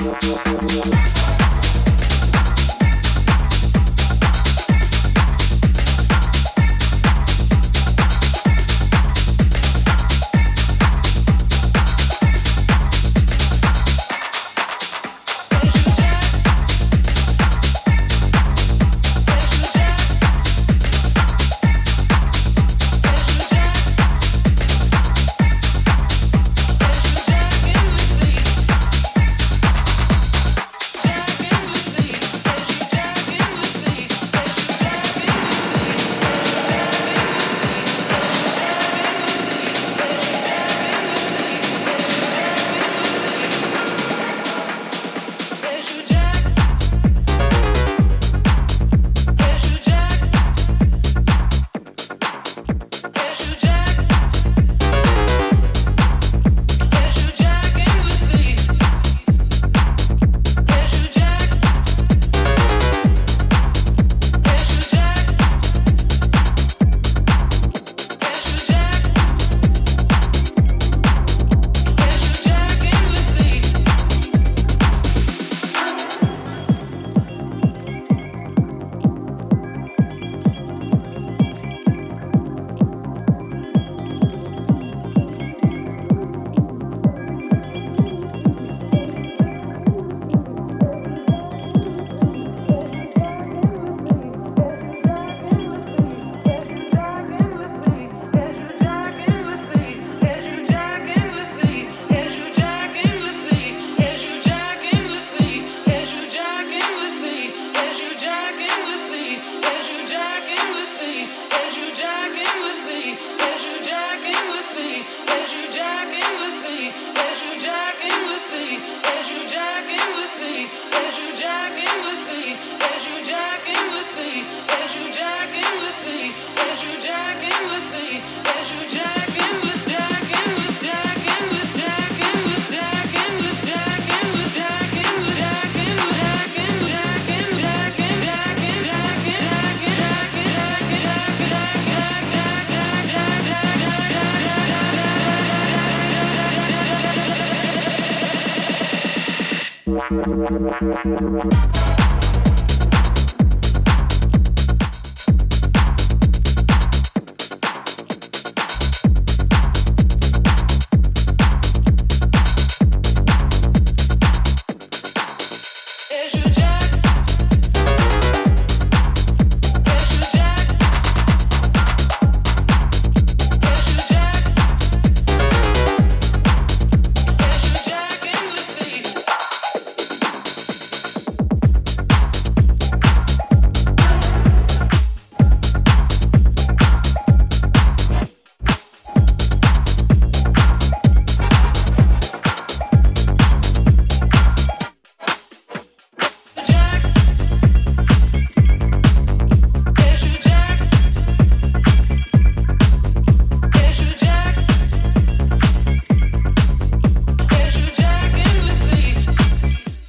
[0.00, 1.17] What the?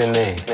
[0.00, 0.49] your name?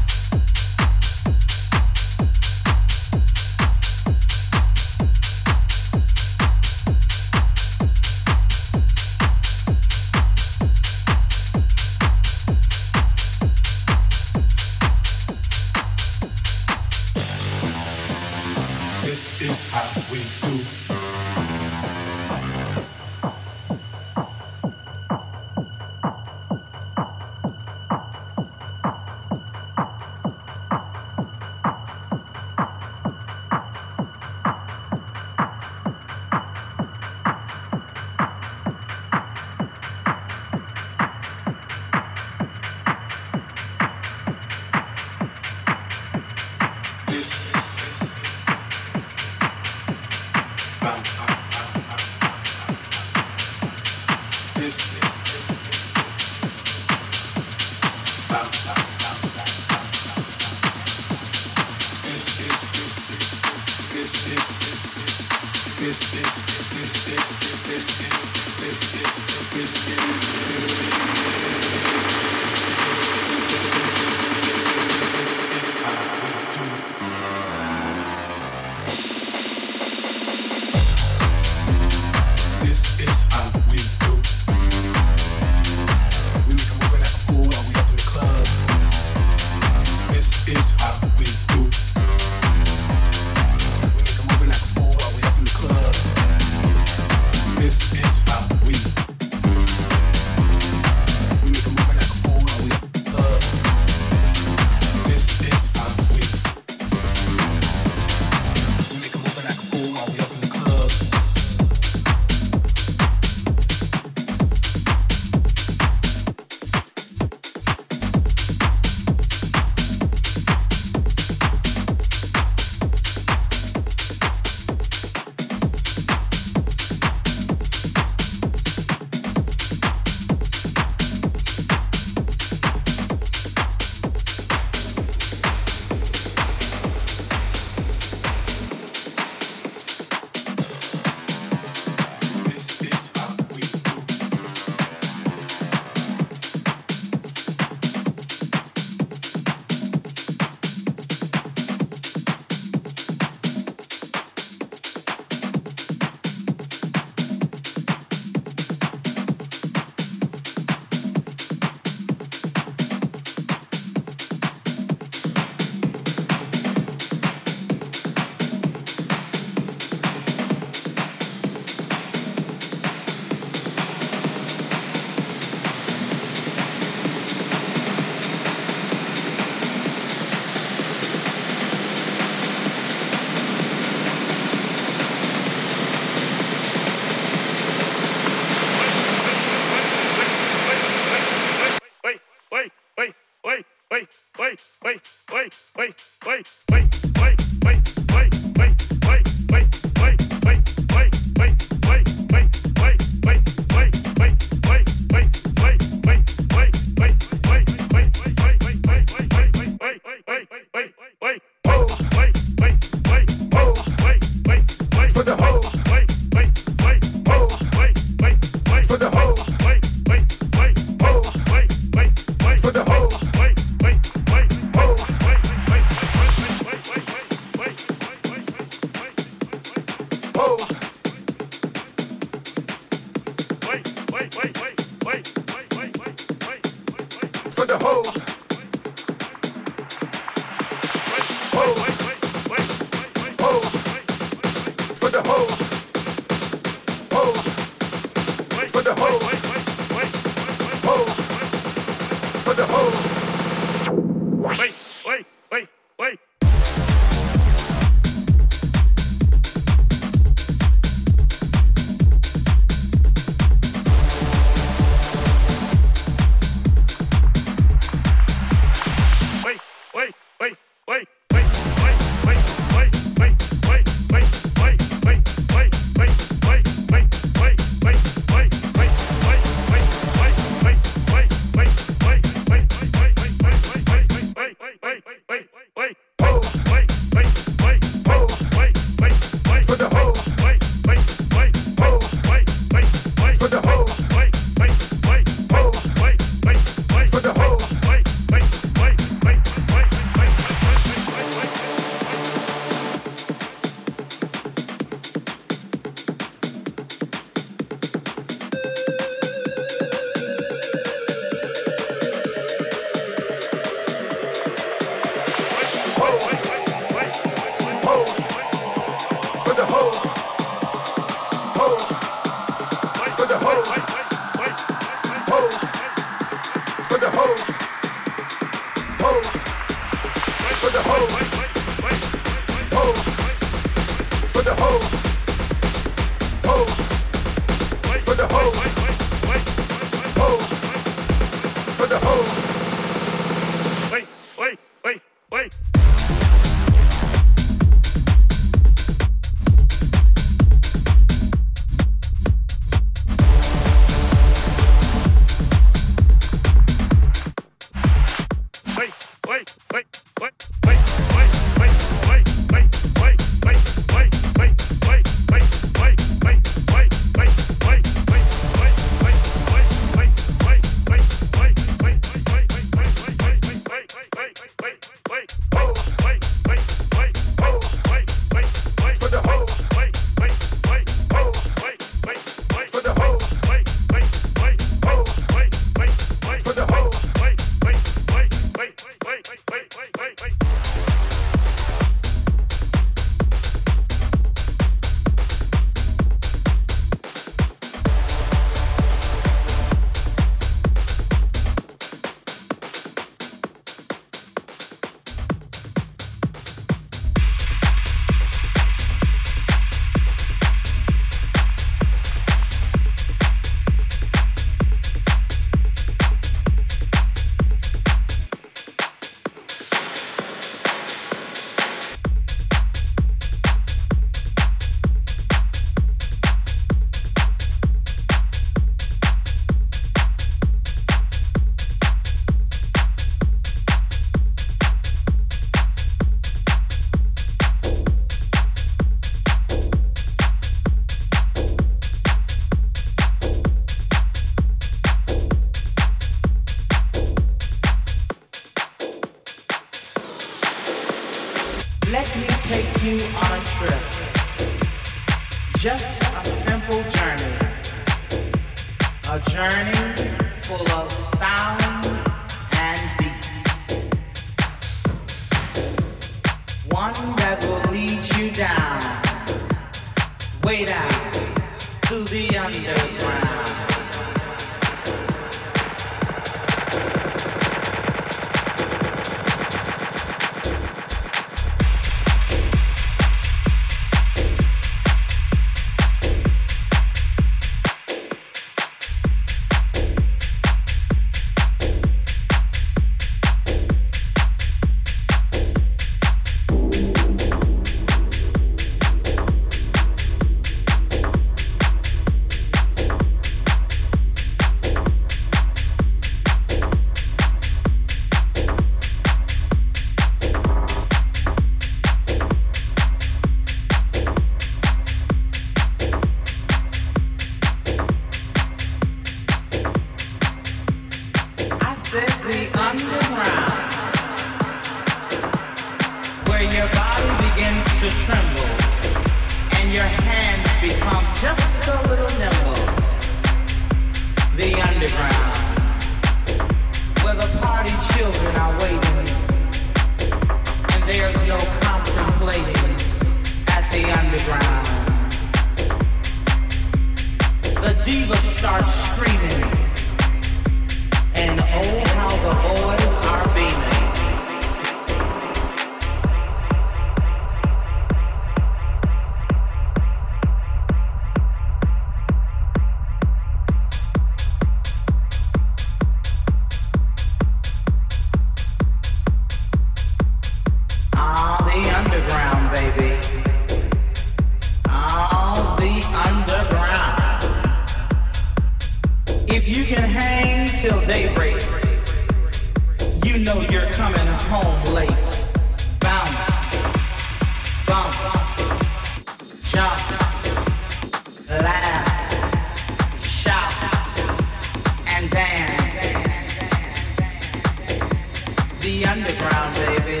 [598.88, 600.00] underground, baby.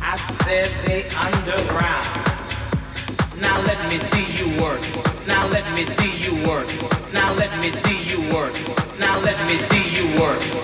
[0.00, 0.14] I
[0.44, 2.06] said the underground.
[3.40, 4.80] Now let me see you work.
[5.26, 6.68] Now let me see you work.
[7.12, 8.54] Now let me see you work.
[9.00, 10.57] Now let me see you work.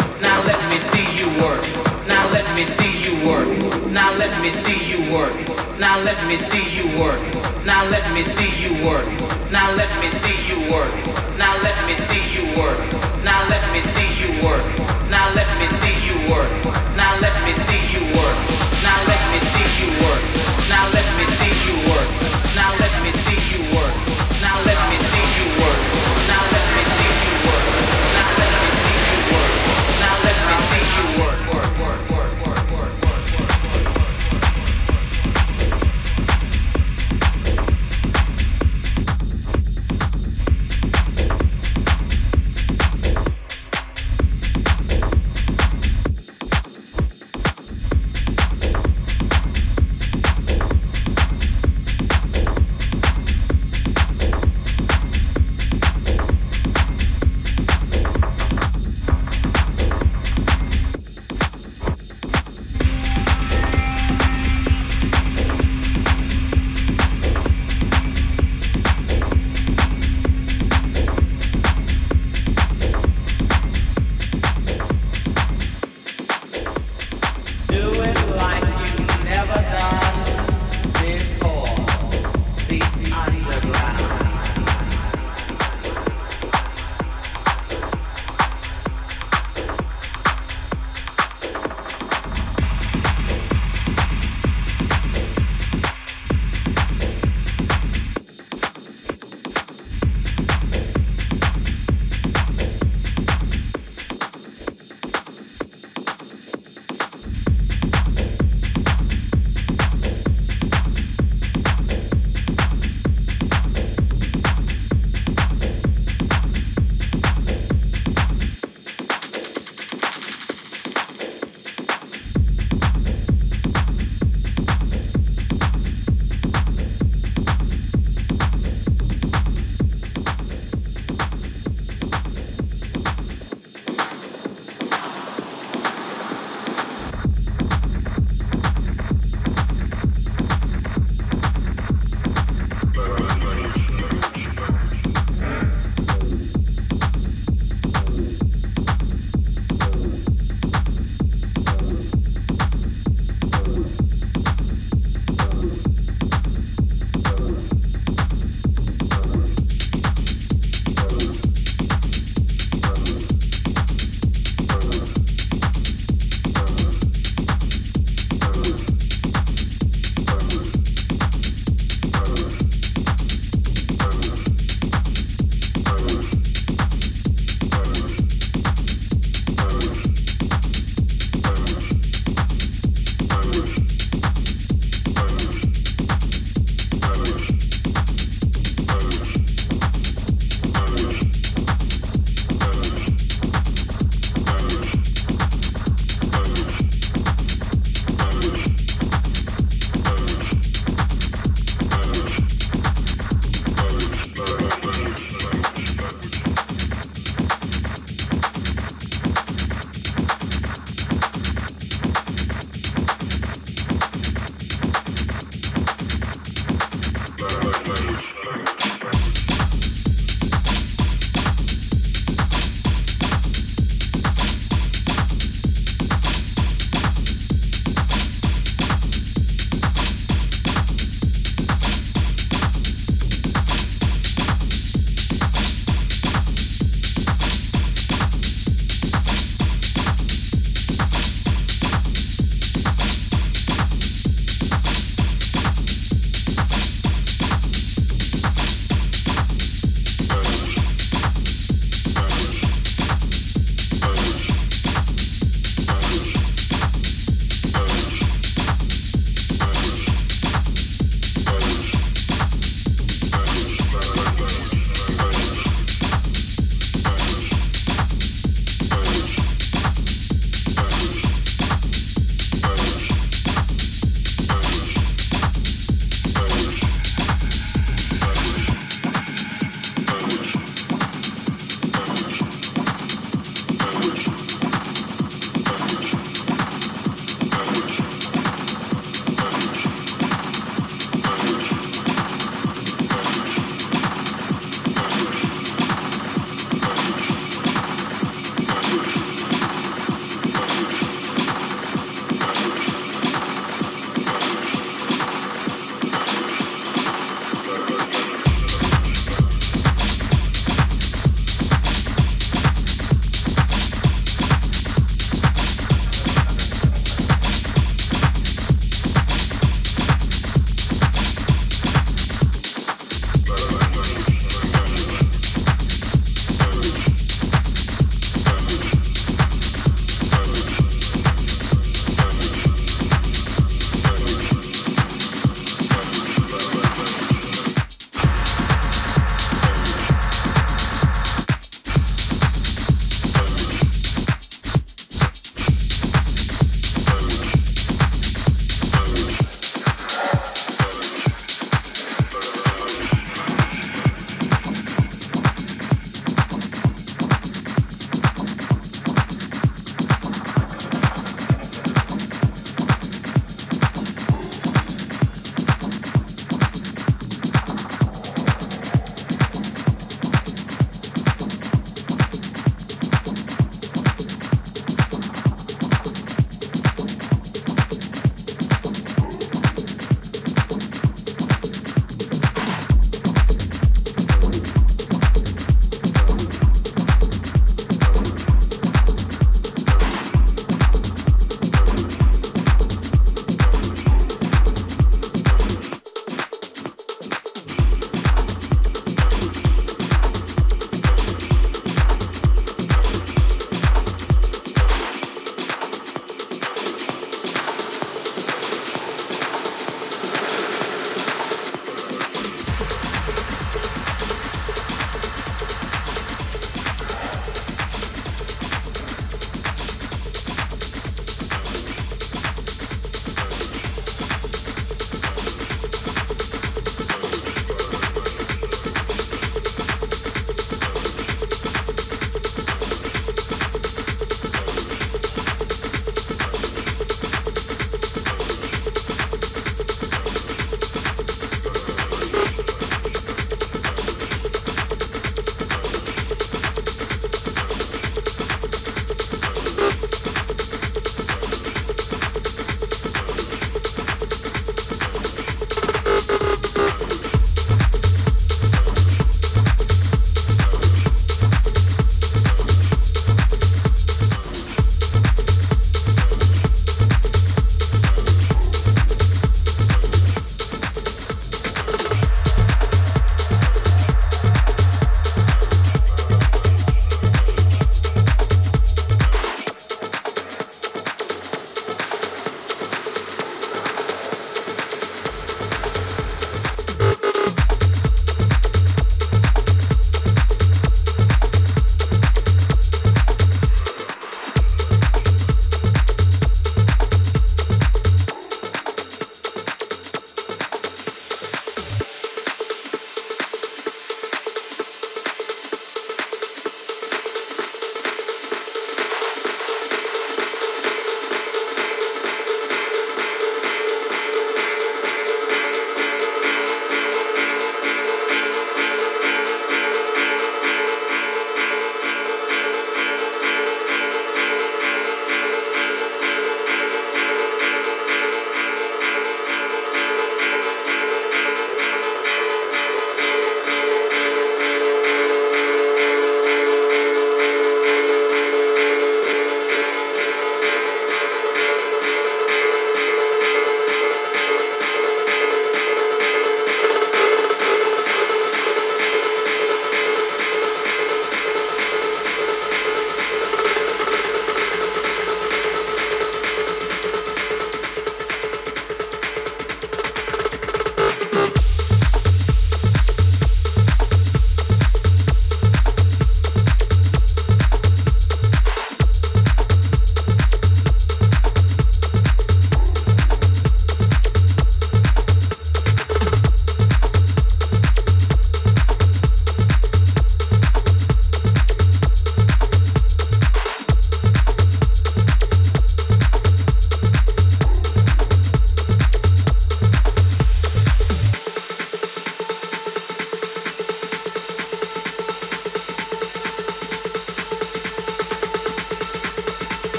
[3.95, 5.33] Now let me see you work.
[5.79, 7.23] Now let me see you work.
[7.65, 9.07] Now let me see you work.
[9.53, 10.91] Now let me see you work.
[11.39, 12.75] Now let me see you work.
[13.23, 14.67] Now let me see you work.
[15.15, 16.51] Now let me see you work.
[16.99, 18.35] Now let me see you work.
[18.83, 20.19] Now let me see you work.
[20.67, 22.11] Now let me see you work.
[22.59, 23.95] Now let me see you work.
[24.43, 25.14] Now let me see you work.